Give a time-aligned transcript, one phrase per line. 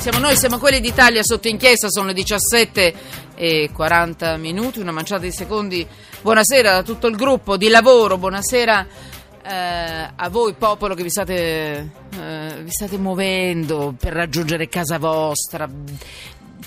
[0.00, 2.94] Siamo noi, siamo quelli d'Italia sotto inchiesta, sono le 17
[3.34, 5.86] e 40 minuti, una manciata di secondi.
[6.22, 8.86] Buonasera a tutto il gruppo di lavoro, buonasera
[9.42, 15.68] eh, a voi popolo che vi state, eh, vi state muovendo per raggiungere casa vostra.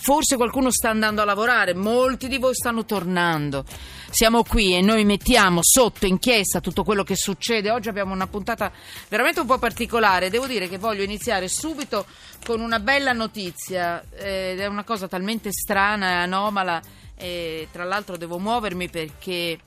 [0.04, 3.64] Forse qualcuno sta andando a lavorare, molti di voi stanno tornando.
[4.10, 7.72] Siamo qui e noi mettiamo sotto inchiesta tutto quello che succede.
[7.72, 8.70] Oggi abbiamo una puntata
[9.08, 10.30] veramente un po' particolare.
[10.30, 12.06] Devo dire che voglio iniziare subito
[12.46, 14.04] con una bella notizia.
[14.14, 16.82] Ed è una cosa talmente strana e anomala.
[17.16, 19.58] E tra l'altro devo muovermi perché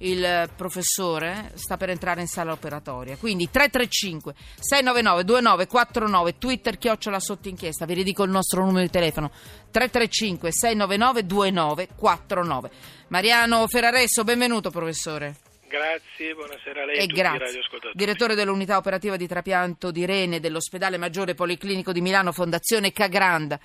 [0.00, 3.16] il professore sta per entrare in sala operatoria.
[3.16, 7.86] Quindi 335 699 2949 Twitter chiocciola sotto inchiesta.
[7.86, 9.30] Vi ridico il nostro numero di telefono
[9.70, 12.70] 335 699 2949.
[13.08, 15.36] Mariano Ferraresso, benvenuto professore.
[15.70, 17.60] Grazie, buonasera a lei e, e tutti grazie.
[17.92, 23.58] Direttore dell'unità operativa di trapianto di Rene dell'ospedale Maggiore Policlinico di Milano, Fondazione Cagranda.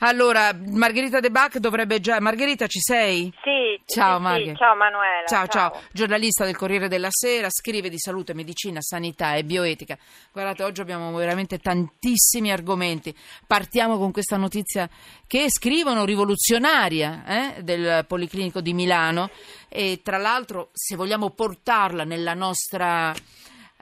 [0.00, 2.20] Allora, Margherita De Bach dovrebbe già.
[2.20, 3.32] Margherita, ci sei?
[3.42, 5.26] Sì, Ciao, sì, sì, ciao Manuela.
[5.26, 9.96] Ciao, ciao, giornalista del Corriere della Sera, scrive di salute, medicina, sanità e bioetica.
[10.32, 13.14] Guardate, oggi abbiamo veramente tantissimi argomenti.
[13.46, 14.88] Partiamo con questa notizia
[15.26, 17.24] che scrivono rivoluzionaria
[17.56, 19.30] eh, del Policlinico di Milano
[19.68, 23.14] e tra l'altro, se vogliamo portarla nella nostra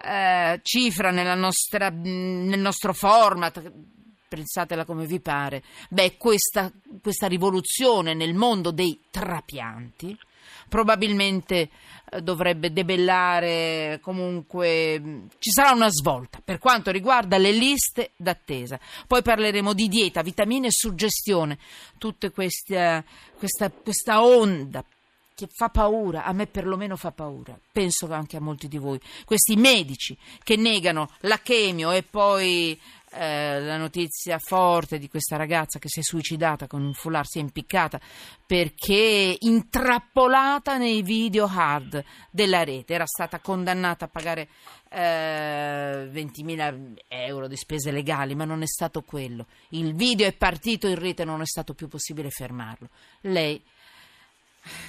[0.02, 3.72] eh, cifra, nella nostra, nel nostro format,
[4.34, 10.18] pensatela come vi pare, beh, questa, questa rivoluzione nel mondo dei trapianti
[10.68, 11.70] probabilmente
[12.10, 18.80] eh, dovrebbe debellare comunque ci sarà una svolta per quanto riguarda le liste d'attesa.
[19.06, 21.58] Poi parleremo di dieta, vitamine e suggestione
[21.96, 23.05] tutta questa,
[23.38, 24.84] questa, questa onda
[25.34, 29.56] che fa paura, a me perlomeno fa paura, penso anche a molti di voi, questi
[29.56, 32.78] medici che negano la chemio e poi
[33.17, 37.39] eh, la notizia forte di questa ragazza che si è suicidata con un foulard, si
[37.39, 38.01] è impiccata
[38.45, 44.48] perché intrappolata nei video hard della rete, era stata condannata a pagare
[44.91, 49.47] eh, 20.000 euro di spese legali, ma non è stato quello.
[49.70, 52.89] Il video è partito in rete non è stato più possibile fermarlo.
[53.23, 53.63] Lei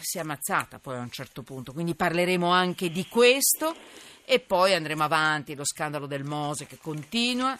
[0.02, 3.75] si è ammazzata poi a un certo punto, quindi parleremo anche di questo
[4.25, 7.56] e poi andremo avanti, lo scandalo del Mose che continua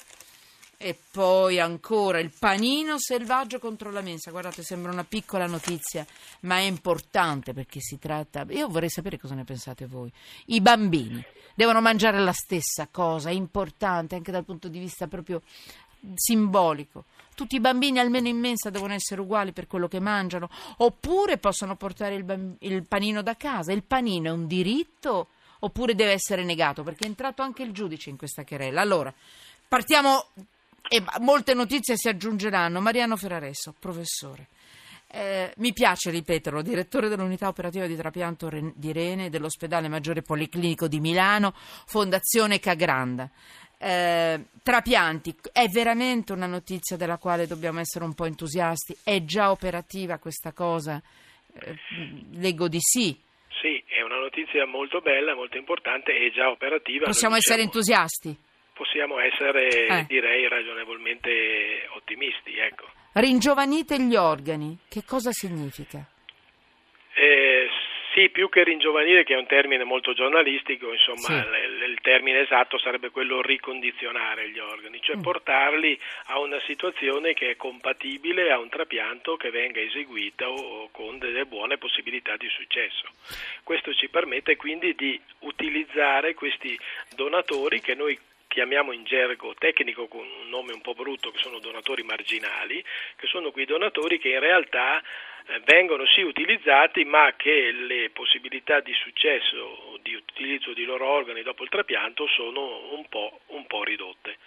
[0.78, 4.32] e poi ancora il panino selvaggio contro la mensa.
[4.32, 6.06] Guardate, sembra una piccola notizia,
[6.42, 8.46] ma è importante perché si tratta.
[8.50, 10.12] Io vorrei sapere cosa ne pensate voi.
[10.48, 11.24] I bambini
[11.56, 15.42] devono mangiare la stessa cosa, è importante anche dal punto di vista proprio
[16.14, 17.06] simbolico.
[17.36, 21.76] Tutti i bambini, almeno in mensa, devono essere uguali per quello che mangiano, oppure possono
[21.76, 23.74] portare il, bamb- il panino da casa.
[23.74, 25.28] Il panino è un diritto
[25.60, 26.84] oppure deve essere negato?
[26.84, 28.82] Perché è entrato anche il giudice in questa querela.
[28.82, 29.14] Allora,
[29.68, 30.28] partiamo
[30.88, 32.80] e molte notizie si aggiungeranno.
[32.80, 34.48] Mariano Ferraresso, professore.
[35.08, 41.00] Eh, mi piace ripeterlo, direttore dell'unità operativa di trapianto di Rene dell'ospedale Maggiore Policlinico di
[41.00, 43.30] Milano, Fondazione Cagranda.
[43.78, 48.96] Eh, trapianti, è veramente una notizia della quale dobbiamo essere un po' entusiasti?
[49.04, 51.02] È già operativa questa cosa?
[51.54, 51.78] Eh,
[52.34, 53.18] leggo di sì.
[53.62, 57.06] Sì, è una notizia molto bella, molto importante e già operativa.
[57.06, 57.72] Possiamo essere siamo...
[57.72, 58.38] entusiasti?
[58.76, 60.06] Possiamo essere, Eh.
[60.08, 62.58] direi, ragionevolmente ottimisti.
[62.58, 62.86] Ecco.
[63.14, 66.06] Ringiovanite gli organi, che cosa significa?
[67.14, 67.70] Eh,
[68.14, 71.50] sì, più che ringiovanire, che è un termine molto giornalistico, insomma, Sì.
[71.50, 75.22] l- il termine esatto sarebbe quello ricondizionare gli organi, cioè Mm.
[75.22, 81.46] portarli a una situazione che è compatibile a un trapianto che venga eseguito con delle
[81.46, 83.08] buone possibilità di successo.
[83.64, 86.78] Questo ci permette quindi di utilizzare questi
[87.16, 88.18] donatori che noi
[88.56, 92.82] chiamiamo in gergo tecnico con un nome un po' brutto che sono donatori marginali,
[93.18, 98.80] che sono quei donatori che in realtà eh, vengono sì utilizzati ma che le possibilità
[98.80, 103.84] di successo di utilizzo di loro organi dopo il trapianto sono un po', un po
[103.84, 104.38] ridotte.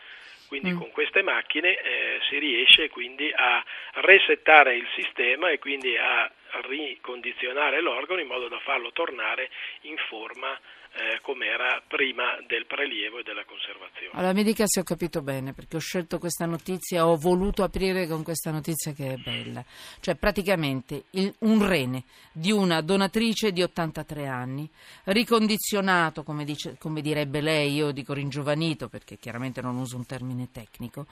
[0.46, 0.78] Quindi Mm.
[0.78, 3.62] con queste macchine eh, si riesce quindi a
[4.00, 6.32] resettare il sistema e quindi a
[6.62, 9.50] ricondizionare l'organo in modo da farlo tornare
[9.82, 10.58] in forma
[10.98, 14.10] eh, come era prima del prelievo e della conservazione.
[14.14, 18.08] Allora mi dica se ho capito bene, perché ho scelto questa notizia, ho voluto aprire
[18.08, 19.64] con questa notizia che è bella.
[20.00, 22.02] Cioè praticamente il- un rene
[22.32, 24.68] di una donatrice di 83 anni,
[25.04, 30.48] ricondizionato, come, dice- come direbbe lei, io dico ringiovanito perché chiaramente non uso un termine
[30.50, 31.06] tecnico,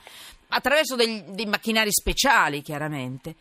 [0.49, 3.35] attraverso degli- dei macchinari speciali chiaramente,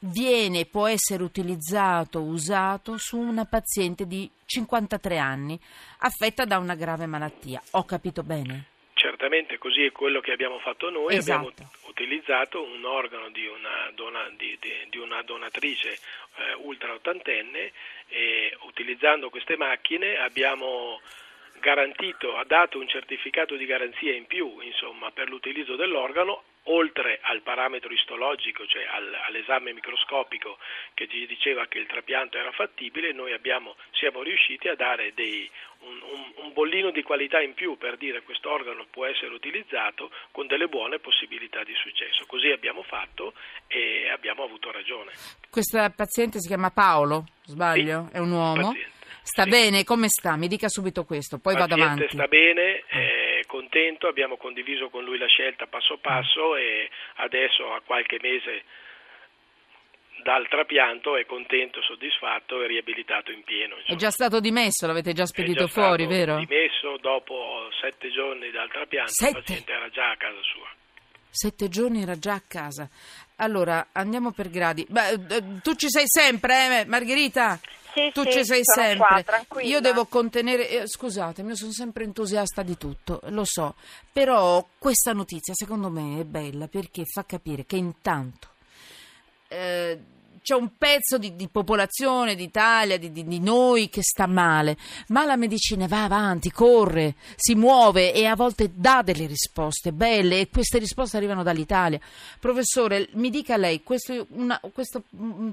[0.00, 5.58] viene, può essere utilizzato, usato su una paziente di 53 anni
[5.98, 7.60] affetta da una grave malattia.
[7.72, 8.66] Ho capito bene?
[8.94, 11.48] Certamente così è quello che abbiamo fatto noi, Esatto.
[11.48, 17.72] abbiamo utilizzato un organo di una, dona, di, di, di una donatrice eh, ultra ottantenne
[18.08, 21.00] e utilizzando queste macchine abbiamo
[21.60, 27.42] garantito, ha dato un certificato di garanzia in più insomma, per l'utilizzo dell'organo oltre al
[27.42, 30.58] parametro istologico, cioè al, all'esame microscopico
[30.94, 35.48] che ci diceva che il trapianto era fattibile, noi abbiamo, siamo riusciti a dare dei,
[35.80, 39.32] un, un, un, bollino di qualità in più per dire che questo organo può essere
[39.32, 42.24] utilizzato con delle buone possibilità di successo.
[42.26, 43.34] Così abbiamo fatto
[43.66, 45.12] e abbiamo avuto ragione.
[45.50, 48.08] Questa paziente si chiama Paolo, sbaglio?
[48.10, 48.72] Sì, È un uomo?
[48.72, 48.94] Paziente.
[49.22, 49.50] Sta sì.
[49.50, 49.82] bene?
[49.82, 50.36] Come sta?
[50.36, 52.06] Mi dica subito questo, poi vado avanti.
[52.10, 53.15] Sta bene, è
[53.56, 58.64] contento, abbiamo condiviso con lui la scelta passo passo e adesso a qualche mese
[60.22, 63.76] dal trapianto è contento, soddisfatto e riabilitato in pieno.
[63.76, 63.96] Insomma.
[63.96, 66.36] È già stato dimesso, l'avete già spedito già fuori, vero?
[66.36, 69.38] Dimesso dopo sette giorni dal trapianto, sette?
[69.38, 70.68] il paziente era già a casa sua.
[71.30, 72.88] Sette giorni era già a casa.
[73.36, 74.86] Allora, andiamo per gradi.
[74.88, 77.60] Beh, eh, tu ci sei sempre, eh, Margherita?
[77.96, 79.24] Sì, tu sì, ci sei sempre.
[79.48, 80.68] Qua, io devo contenere.
[80.68, 83.74] Eh, scusatemi, sono sempre entusiasta di tutto, lo so.
[84.12, 88.48] Però questa notizia, secondo me, è bella perché fa capire che intanto.
[89.48, 89.98] Eh,
[90.42, 94.76] c'è un pezzo di, di popolazione d'Italia, di, di, di, noi che sta male,
[95.08, 100.38] ma la medicina va avanti, corre, si muove e a volte dà delle risposte belle
[100.38, 101.98] e queste risposte arrivano dall'Italia.
[102.38, 105.50] Professore, mi dica lei, questo, una, questo, mm,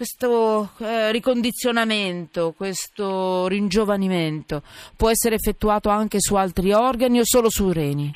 [0.00, 4.62] questo eh, ricondizionamento, questo ringiovanimento
[4.96, 8.10] può essere effettuato anche su altri organi o solo sui reni?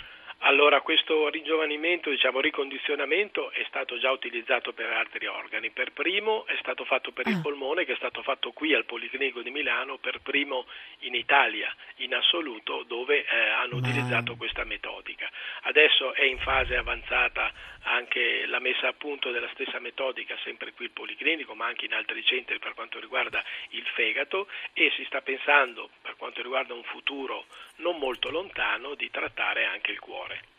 [0.64, 5.68] Allora, questo ringiovanimento, diciamo ricondizionamento, è stato già utilizzato per altri organi.
[5.68, 7.40] Per primo è stato fatto per il ah.
[7.42, 10.64] polmone, che è stato fatto qui al Policlinico di Milano, per primo
[11.00, 15.28] in Italia in assoluto, dove eh, hanno utilizzato questa metodica.
[15.64, 17.52] Adesso è in fase avanzata
[17.82, 21.92] anche la messa a punto della stessa metodica, sempre qui il Policlinico, ma anche in
[21.92, 26.84] altri centri per quanto riguarda il fegato e si sta pensando, per quanto riguarda un
[26.84, 27.44] futuro
[27.76, 30.52] non molto lontano, di trattare anche il cuore.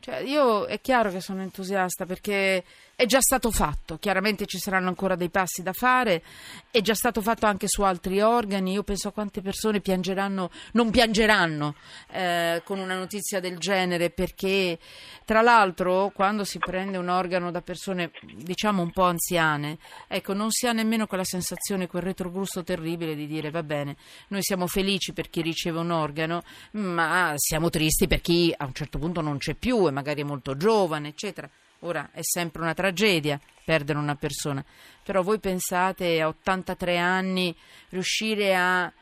[0.00, 2.64] Cioè, io è chiaro che sono entusiasta perché
[2.94, 6.22] è già stato fatto, chiaramente ci saranno ancora dei passi da fare,
[6.70, 10.90] è già stato fatto anche su altri organi, io penso a quante persone piangeranno, non
[10.90, 11.74] piangeranno
[12.12, 14.78] eh, con una notizia del genere perché
[15.24, 20.50] tra l'altro quando si prende un organo da persone diciamo un po' anziane, ecco non
[20.50, 23.96] si ha nemmeno quella sensazione, quel retrogusto terribile di dire va bene,
[24.28, 26.42] noi siamo felici per chi riceve un organo,
[26.72, 30.24] ma siamo tristi per chi a un certo punto non c'è più e magari è
[30.24, 31.50] molto giovane, eccetera.
[31.80, 34.64] Ora è sempre una tragedia perdere una persona,
[35.02, 37.56] però voi pensate a 83 anni
[37.90, 38.92] riuscire a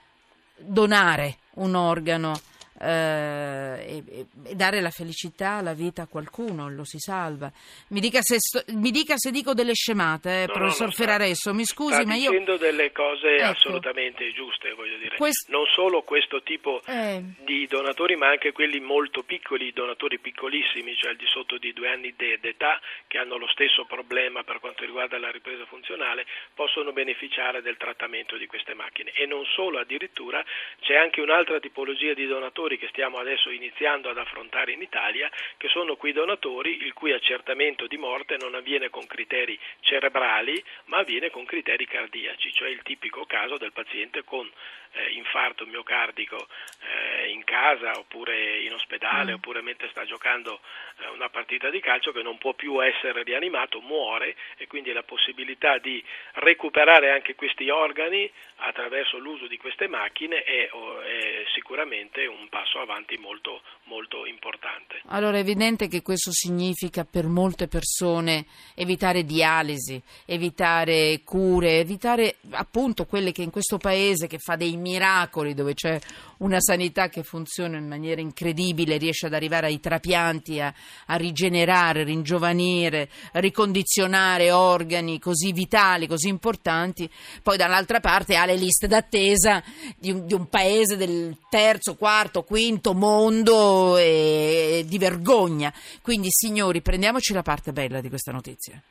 [0.57, 2.39] donare un organo
[2.81, 7.51] eh, e, e, dare la felicità, la vita a qualcuno, lo si salva.
[7.89, 11.55] Mi dica se, sto, mi dica se dico delle scemate, eh, no, professor no, Ferraresso,
[11.55, 12.25] mi scusi, ma io...
[12.25, 13.51] Sto dicendo delle cose ecco.
[13.51, 15.17] assolutamente giuste, voglio dire.
[15.17, 15.49] Quest...
[15.49, 17.23] Non solo questo tipo eh.
[17.45, 21.89] di donatori, ma anche quelli molto piccoli, donatori piccolissimi, cioè al di sotto di due
[21.89, 27.63] anni d'età, che hanno lo stesso problema per quanto riguarda la ripresa funzionale, possono beneficiare
[27.63, 29.13] del trattamento di queste macchine.
[29.13, 30.45] E non solo, addirittura
[30.81, 35.31] c'è anche un'altra tipologia di donatori donatori che stiamo adesso iniziando ad affrontare in Italia,
[35.57, 40.99] che sono quei donatori il cui accertamento di morte non avviene con criteri cerebrali, ma
[40.99, 44.49] avviene con criteri cardiaci, cioè il tipico caso del paziente con
[44.93, 46.49] eh, infarto miocardico
[46.81, 49.35] eh, in casa oppure in ospedale mm.
[49.35, 50.61] oppure mentre sta giocando
[50.99, 55.03] eh, una partita di calcio che non può più essere rianimato, muore e quindi la
[55.03, 56.03] possibilità di
[56.35, 63.17] recuperare anche questi organi attraverso l'uso di queste macchine è, è sicuramente un passo avanti
[63.19, 65.01] molto, molto importante.
[65.07, 73.05] Allora è evidente che questo significa per molte persone evitare dialisi, evitare cure, evitare appunto
[73.05, 75.99] quelle che in questo paese che fa dei miracoli, dove c'è
[76.39, 80.73] una sanità che funziona in maniera incredibile, riesce ad arrivare ai trapianti, a,
[81.07, 87.11] a rigenerare, ringiovanire, ricondizionare organi così vitali, così importanti,
[87.43, 89.63] poi dall'altra parte ha le liste d'attesa
[89.97, 95.71] di un, di un paese del terzo, quarto, quinto mondo e, di vergogna.
[96.01, 98.83] Quindi signori, prendiamoci la parte bella di questa notizia.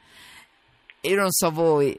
[1.02, 1.98] Io non so voi,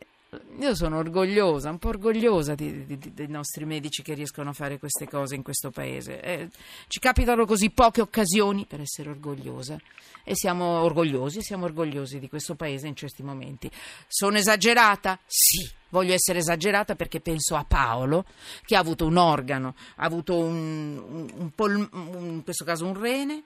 [0.61, 4.53] io sono orgogliosa, un po' orgogliosa di, di, di, dei nostri medici che riescono a
[4.53, 6.21] fare queste cose in questo paese.
[6.21, 6.49] Eh,
[6.89, 9.79] ci capitano così poche occasioni per essere orgogliosa
[10.25, 13.71] e siamo orgogliosi, siamo orgogliosi di questo paese in certi momenti.
[14.07, 15.19] Sono esagerata?
[15.27, 18.25] Sì, voglio essere esagerata perché penso a Paolo
[18.65, 22.99] che ha avuto un organo, ha avuto un, un, un pol, in questo caso un
[22.99, 23.43] rene,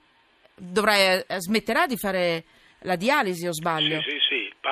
[0.57, 2.45] dovrà, eh, smetterà di fare
[2.81, 4.01] la dialisi o sbaglio?
[4.01, 4.12] Sì.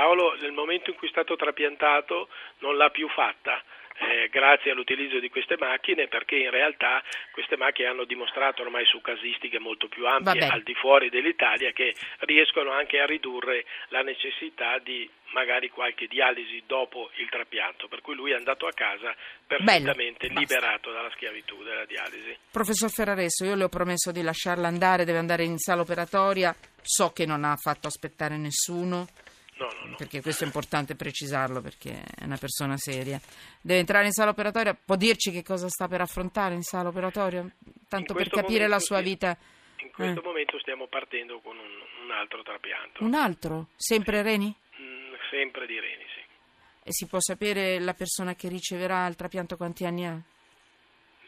[0.01, 2.29] Paolo nel momento in cui è stato trapiantato
[2.61, 3.63] non l'ha più fatta
[4.01, 7.03] eh, grazie all'utilizzo di queste macchine perché in realtà
[7.33, 10.55] queste macchine hanno dimostrato ormai su casistiche molto più ampie Vabbè.
[10.55, 16.63] al di fuori dell'Italia che riescono anche a ridurre la necessità di magari qualche dialisi
[16.67, 19.15] dopo il trapianto, per cui lui è andato a casa
[19.47, 22.37] perfettamente Bello, liberato dalla schiavitù della dialisi.
[22.51, 27.13] Professor Ferraresso, io le ho promesso di lasciarla andare, deve andare in sala operatoria, so
[27.13, 29.07] che non ha fatto aspettare nessuno,
[29.61, 29.95] No, no, no.
[29.97, 33.21] perché questo è importante precisarlo perché è una persona seria.
[33.61, 37.45] Deve entrare in sala operatoria, può dirci che cosa sta per affrontare in sala operatoria?
[37.87, 39.03] Tanto per capire la sua sì.
[39.05, 39.37] vita.
[39.83, 40.25] In questo Eh.
[40.25, 43.67] momento stiamo partendo con un, un altro trapianto, Un altro?
[43.77, 44.55] Sempre reni?
[44.81, 46.21] Mm, sempre di reni, sì.
[46.85, 50.19] E si può sapere la persona che riceverà il trapianto quanti anni ha?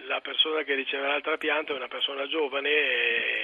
[0.07, 3.42] La persona che riceverà il trapianto è una persona giovane e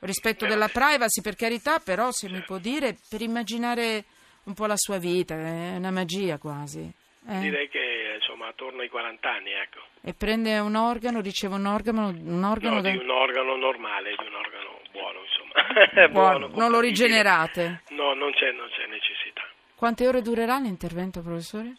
[0.00, 4.04] Rispetto Eh, della privacy, per carità, però se mi può dire, per immaginare
[4.44, 6.80] un po' la sua vita, è una magia quasi.
[7.28, 7.38] eh?
[7.38, 9.80] direi che insomma attorno ai 40 anni, ecco.
[10.02, 14.14] E prende un organo, riceve un organo, un organo No, da- di un organo normale,
[14.16, 16.08] di un organo buono, insomma.
[16.08, 17.82] Buono, Buono, non lo rigenerate.
[17.90, 19.42] No, non c'è, non c'è necessità.
[19.74, 21.74] Quante ore durerà l'intervento, professore?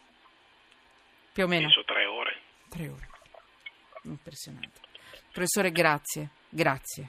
[1.32, 2.36] Più o meno Penso tre ore.
[2.68, 3.08] tre ore.
[4.04, 4.78] Impressionante.
[5.32, 7.08] Professore, grazie, grazie.